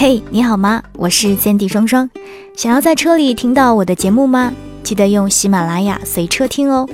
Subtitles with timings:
[0.00, 0.82] 嘿，你好吗？
[0.94, 2.08] 我是 Sandy 双双。
[2.56, 4.50] 想要在车里听到我的节目吗？
[4.82, 6.88] 记得用喜马拉雅随车听哦。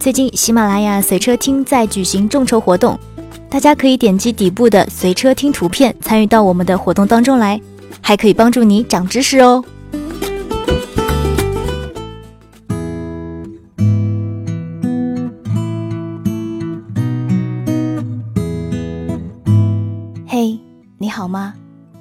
[0.00, 2.98] 最近喜马拉雅随车听在举行众筹活动，
[3.48, 7.60] 大家可以点击底部的随车听图片参与到我们的活动当中来，
[8.00, 9.64] 还可以帮助你长知识哦。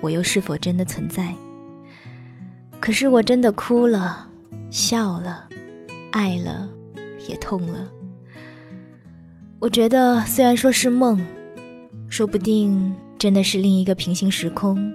[0.00, 1.34] 我又是否真的存在？
[2.80, 4.28] 可是我真的哭了，
[4.70, 5.48] 笑了，
[6.12, 6.68] 爱了，
[7.28, 7.90] 也痛了。
[9.58, 11.20] 我觉得，虽然说是梦，
[12.08, 14.92] 说不定真的是另一个平行时空，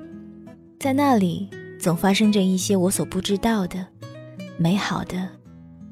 [0.79, 3.85] 在那里总发生着一些我所不知道的
[4.57, 5.27] 美好的，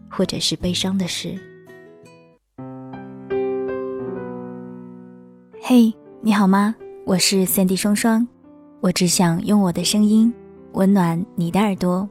[0.09, 1.37] 或者是悲伤的事。
[5.61, 6.73] 嘿，你好吗？
[7.05, 8.25] 我是 Sandy 双双。
[8.81, 10.33] 我只想用我的声音
[10.73, 12.09] 温暖你的耳朵。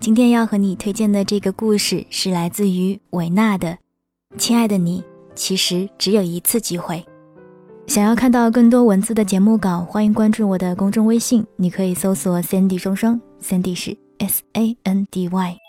[0.00, 3.68] 今天要和你推荐的这个故事是来自于维纳的
[4.36, 5.04] 《亲爱的你，
[5.36, 6.96] 其实只有一次机会》。
[7.86, 15.61] 想要看到更多文字的节目稿，欢迎关注我的公众微信，你可以搜索 “Sandy 双双 ”，Sandy 是 S A N D Y。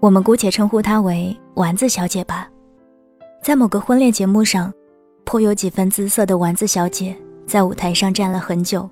[0.00, 2.48] 我们姑且称呼她为丸子小姐吧。
[3.42, 4.72] 在某个婚恋节目上，
[5.24, 7.16] 颇有几分姿色的丸子小姐
[7.46, 8.88] 在舞台上站了很久。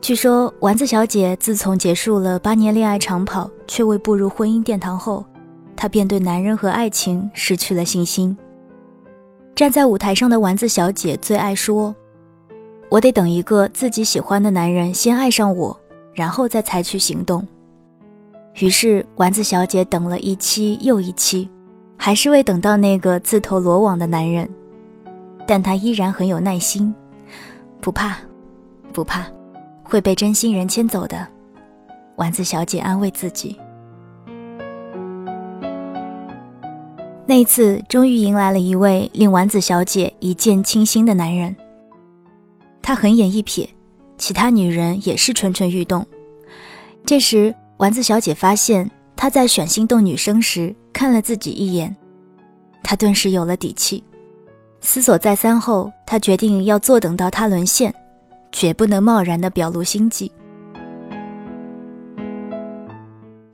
[0.00, 5.24] 据说，丸子小姐自从结束了八年恋爱长跑，却未步入婚姻殿堂后，
[5.74, 8.36] 她便对男人和爱情失去了信心。
[9.56, 11.92] 站在舞台上的丸子小姐最爱说
[12.88, 15.76] ：“我得等一个自己喜欢的男人先爱上我，
[16.14, 17.44] 然后再采取行动。”
[18.60, 21.48] 于是，丸子小姐等了一期又一期，
[21.96, 24.48] 还是未等到那个自投罗网的男人。
[25.46, 26.92] 但她依然很有耐心，
[27.80, 28.18] 不怕，
[28.92, 29.26] 不怕，
[29.84, 31.24] 会被真心人牵走的。
[32.16, 33.56] 丸子小姐安慰自己。
[37.26, 41.54] 那一次，终于迎来了一位令丸子小姐一见倾心的男人。
[42.82, 43.68] 他横眼一瞥，
[44.16, 46.04] 其他女人也是蠢蠢欲动。
[47.06, 47.54] 这时。
[47.78, 51.94] 丸子小姐发现他在选心动女生时看了自己一眼，
[52.82, 54.02] 她顿时有了底气。
[54.80, 57.94] 思索再三后，她决定要坐等到他沦陷，
[58.50, 60.30] 绝不能贸然的表露心迹。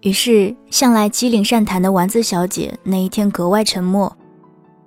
[0.01, 4.15] 于是，向来机灵善谈的丸子小姐那一天格外沉默。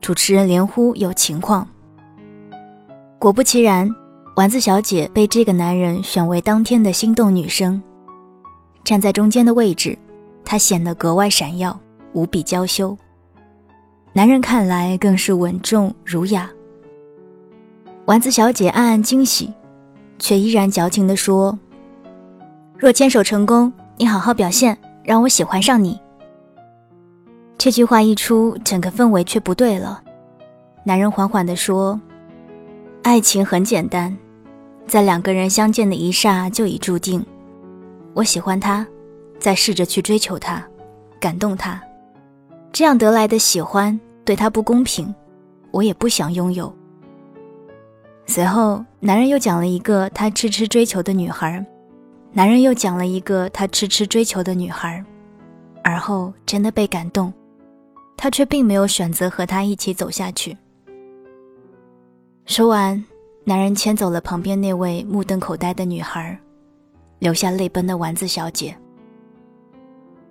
[0.02, 1.68] 主持人连呼有情况。
[3.20, 3.88] 果不其然，
[4.36, 7.82] 丸子小姐被这个男人选为当天的心动女生。
[8.88, 9.98] 站在中间的位置，
[10.46, 11.78] 她显得格外闪耀，
[12.14, 12.98] 无比娇羞。
[14.14, 16.50] 男人看来更是稳重儒雅。
[18.06, 19.54] 丸子小姐暗暗惊喜，
[20.18, 21.60] 却依然矫情地说
[22.80, 26.00] ：“若牵手成功，你好好表现，让我喜欢上你。”
[27.60, 30.02] 这句话一出，整个氛围却不对了。
[30.86, 32.00] 男人缓缓地说
[33.04, 34.18] ：“爱情很简单，
[34.88, 37.22] 在两个人相见的一刹就已注定。”
[38.18, 38.84] 我喜欢他，
[39.40, 40.68] 再试着去追求他，
[41.20, 41.80] 感动他，
[42.74, 45.14] 这样得来的喜欢对他不公平，
[45.70, 46.74] 我也不想拥有。
[48.26, 51.64] 随后，男人又讲了一个他痴痴追求的女孩，
[52.32, 55.06] 男人又讲了一个他痴痴追求的女孩，
[55.84, 57.32] 而后真的被感动，
[58.18, 60.58] 他却并没有选择和他一起走下去。
[62.48, 63.06] 说完，
[63.44, 66.36] 男人牵走了旁边那位目瞪口呆的女孩。
[67.20, 68.78] 留下泪奔的丸子小姐。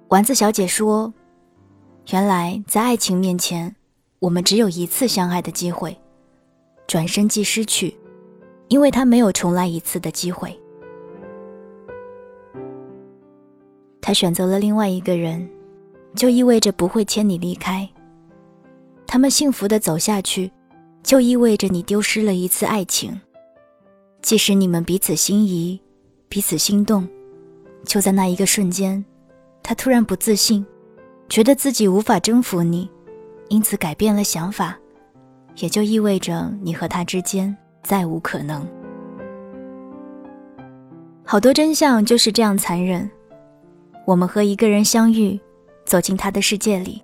[0.08, 1.12] 丸子小姐说
[2.12, 3.74] ：“原来在爱情面前，
[4.20, 5.98] 我们只有一次相爱的机会，
[6.86, 7.96] 转身即失去，
[8.68, 10.56] 因为他没有重来一次的机会。
[14.00, 15.50] 他选择了另外一个人，
[16.14, 17.88] 就意味着不会牵你离开。
[19.08, 20.52] 他们幸福的走下去，
[21.02, 23.20] 就意味着你丢失了一次爱情，
[24.22, 25.80] 即使你们彼此心仪。”
[26.28, 27.06] 彼此心动，
[27.84, 29.04] 就在那一个瞬间，
[29.62, 30.64] 他突然不自信，
[31.28, 32.90] 觉得自己无法征服你，
[33.48, 34.76] 因此改变了想法，
[35.56, 38.66] 也就意味着你和他之间再无可能。
[41.24, 43.08] 好多真相就是这样残忍。
[44.04, 45.38] 我们和一个人相遇，
[45.84, 47.02] 走进他的世界里，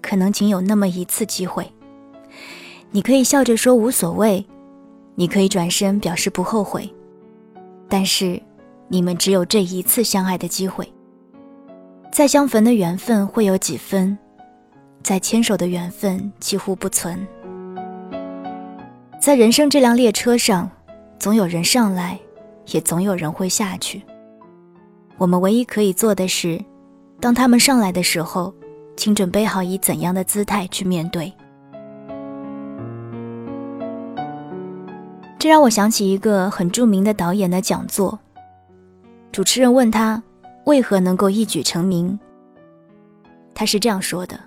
[0.00, 1.64] 可能仅有那么一次机会。
[2.90, 4.44] 你可以笑着说无所谓，
[5.14, 6.92] 你可以转身表示不后悔，
[7.88, 8.42] 但是
[8.92, 10.86] 你们只有这一次相爱的机会。
[12.12, 14.18] 再相逢的缘分会有几分？
[15.02, 17.26] 再牵手的缘分几乎不存。
[19.18, 20.70] 在人生这辆列车上，
[21.18, 22.20] 总有人上来，
[22.66, 24.02] 也总有人会下去。
[25.16, 26.62] 我们唯一可以做的是，
[27.18, 28.52] 当他们上来的时候，
[28.94, 31.32] 请准备好以怎样的姿态去面对。
[35.38, 38.18] 这让我想起一个很著名的导演的讲座。
[39.32, 40.22] 主持人问他
[40.66, 42.18] 为何能够一举成名，
[43.54, 44.38] 他是这样说的：“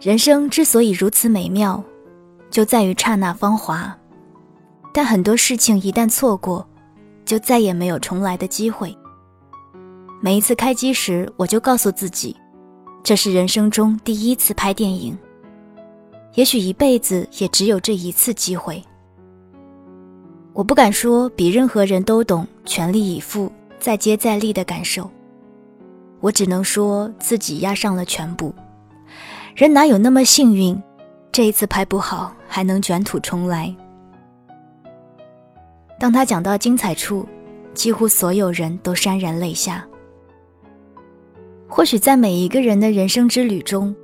[0.00, 1.84] 人生之所以如此美妙，
[2.50, 3.94] 就在于刹那芳华。
[4.92, 6.66] 但很多事情一旦错过，
[7.26, 8.96] 就再也没有重来的机会。
[10.22, 12.34] 每一次开机时，我就告诉自己，
[13.02, 15.16] 这是人生中第一次拍电影，
[16.34, 18.82] 也许一辈子也只有这一次机会。”
[20.52, 25.08] 我不敢说比任何人都懂全力以赴、再接再厉的感受，
[26.20, 28.52] 我只能说自己压上了全部。
[29.54, 30.80] 人哪有那么幸运，
[31.30, 33.74] 这一次拍不好还能卷土重来？
[35.98, 37.26] 当他讲到精彩处，
[37.72, 39.86] 几乎所有人都潸然泪下。
[41.68, 43.94] 或许在每一个人的人生之旅中，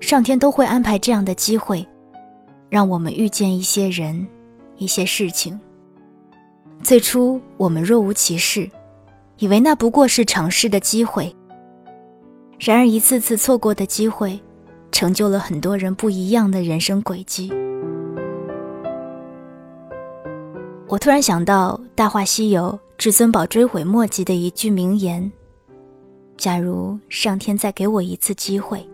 [0.00, 1.86] 上天都会安排这样的机会，
[2.68, 4.26] 让我们遇见一些人、
[4.76, 5.58] 一些事情。
[6.84, 8.70] 最初我们若无其事，
[9.38, 11.34] 以为那不过是尝试的机会。
[12.60, 14.38] 然而一次次错过的机会，
[14.92, 17.50] 成就了很多人不一样的人生轨迹。
[20.86, 25.32] 我突然想到《大话西游》至尊宝追悔莫及的一句名言
[26.36, 28.86] ：“假如上天再给我一次机会。”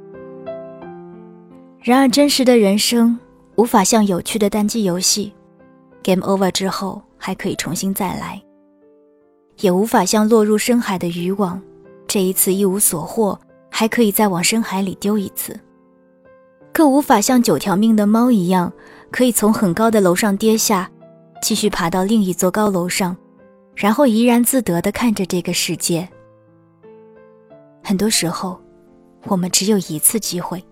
[1.82, 3.18] 然而真实的人生
[3.56, 5.32] 无法像有趣的单机游戏
[6.04, 7.02] ，Game Over 之后。
[7.22, 8.42] 还可以重新再来，
[9.58, 11.60] 也无法像落入深海的渔网，
[12.08, 13.38] 这一次一无所获，
[13.70, 15.52] 还可以再往深海里丢一次；
[16.72, 18.72] 更无法像九条命的猫一样，
[19.10, 20.90] 可以从很高的楼上跌下，
[21.42, 23.14] 继续爬到另一座高楼上，
[23.76, 26.08] 然后怡然自得地看着这个世界。
[27.84, 28.58] 很多时候，
[29.26, 30.64] 我们只有一次机会，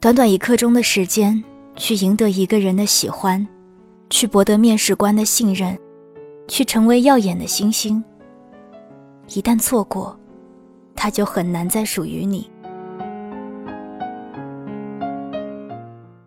[0.00, 1.44] 短短一刻钟的时间，
[1.76, 3.46] 去赢得一个人的喜欢。
[4.10, 5.78] 去博得面试官的信任，
[6.46, 8.02] 去成为耀眼的星星。
[9.34, 10.18] 一旦错过，
[10.94, 12.50] 它就很难再属于你。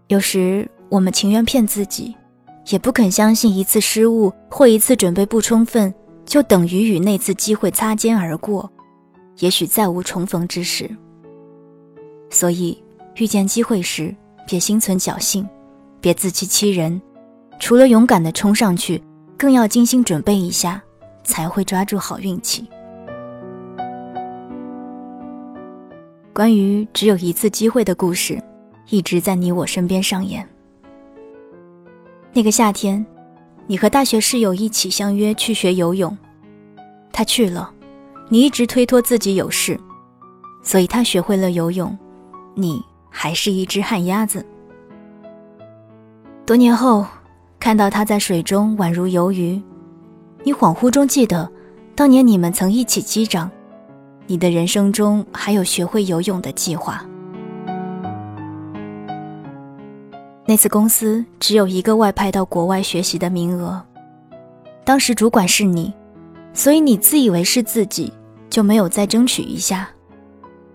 [0.08, 2.16] 有时我们情愿骗自己，
[2.68, 5.94] 也不肯相信一次失误或一次准备不充分，
[6.26, 8.70] 就等于与那次机会擦肩而过，
[9.40, 10.90] 也许再无重逢之时。
[12.30, 12.78] 所以，
[13.16, 15.48] 遇见机会时，别心存侥幸，
[16.00, 17.02] 别自欺欺人。
[17.62, 19.02] 除了勇敢的冲上去，
[19.38, 20.82] 更要精心准备一下，
[21.24, 22.68] 才会抓住好运气。
[26.34, 28.42] 关于只有一次机会的故事，
[28.90, 30.46] 一直在你我身边上演。
[32.34, 33.06] 那个夏天，
[33.68, 36.18] 你和大学室友一起相约去学游泳，
[37.14, 37.72] 他去了，
[38.28, 39.80] 你一直推脱自己有事，
[40.64, 41.96] 所以他学会了游泳，
[42.56, 44.44] 你还是一只旱鸭子。
[46.44, 47.06] 多年后。
[47.62, 49.62] 看到他在水中宛如游鱼，
[50.44, 51.48] 你恍惚中记得，
[51.94, 53.50] 当年你们曾一起击掌。
[54.26, 57.06] 你的人生中还有学会游泳的计划。
[60.44, 63.80] 那次公司只有一个外派到国外学习的名额，
[64.84, 65.94] 当时主管是你，
[66.54, 68.12] 所以你自以为是自己，
[68.50, 69.88] 就没有再争取一下。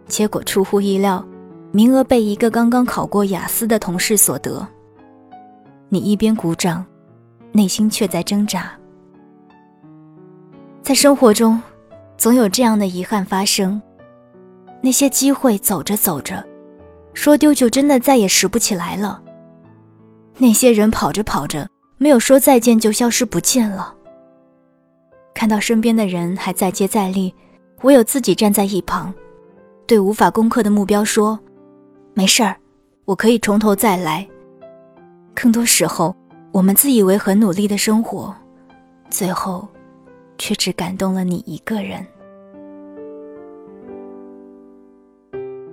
[0.06, 1.26] 结果出乎意料，
[1.72, 4.64] 名额被一个刚刚考过雅思的同事所得。
[5.88, 6.84] 你一边鼓掌，
[7.52, 8.72] 内心却在挣扎。
[10.82, 11.60] 在生活中，
[12.16, 13.80] 总有这样的遗憾发生：
[14.80, 16.44] 那些机会走着走着，
[17.14, 19.20] 说丢就真的再也拾不起来了；
[20.38, 23.94] 那些人跑着跑着，没有说再见就消失不见了。
[25.34, 27.34] 看到身边的人还在接再厉，
[27.82, 29.12] 唯有自己站在一旁，
[29.86, 31.38] 对无法攻克的目标说
[32.14, 32.56] ：“没事儿，
[33.04, 34.26] 我可以从头再来。”
[35.36, 36.16] 更多时候，
[36.50, 38.34] 我们自以为很努力的生活，
[39.10, 39.68] 最后，
[40.38, 42.04] 却只感动了你一个人。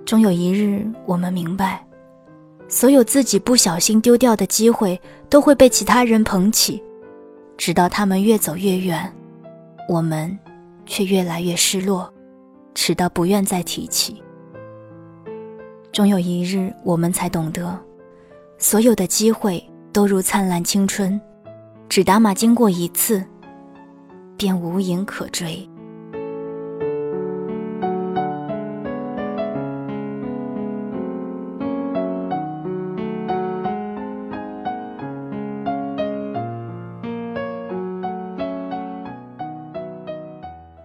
[0.04, 1.82] 终有一日，我们明白，
[2.68, 6.80] 所有自己不小心丢掉的机会，都会被其他人捧起，
[7.56, 9.10] 直到他们越走越远，
[9.88, 10.38] 我们
[10.84, 12.12] 却越来越失落，
[12.74, 14.22] 直到不愿再提起。
[15.90, 17.80] 终有一日，我们才懂得，
[18.64, 21.20] 所有的机会都如灿烂青春，
[21.86, 23.22] 只打马经过一次，
[24.38, 25.68] 便无影可追。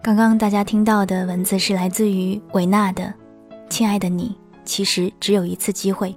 [0.02, 3.04] 刚刚大家听到的文字是来自于维纳的，
[3.70, 4.36] 《亲爱的你》。
[4.66, 6.14] 其实只有一次机会。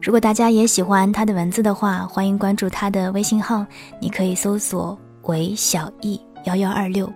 [0.00, 3.66] 如果大家也喜欢他的文字的话，欢迎关注他的微信号，
[4.00, 7.12] 你可以搜索“韦小艺幺幺二六”。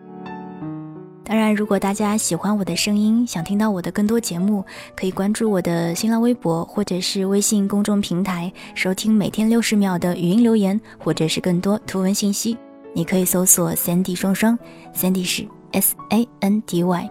[1.23, 4.65] 当然，如果大家喜欢我的声音，想听到我的更多节目，
[4.97, 12.57] 可以关注我的新浪微博或者是微信公众平台，收听每天六十秒的语音留言，或者是更多图文信息。
[12.93, 14.59] 你可以搜索 “Sandy 双双
[14.93, 17.11] ”，Sandy 是 S A N D Y。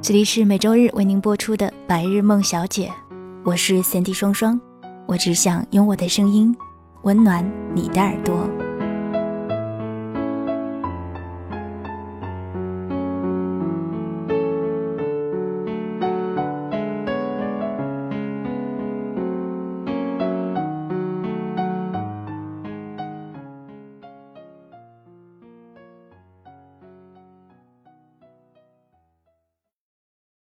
[0.00, 2.88] 这里是每周日为您播出的《白日梦小姐》，
[3.44, 4.58] 我是三 D 双双，
[5.12, 6.56] 我只想用我的声音
[7.02, 8.61] 温暖你的耳朵。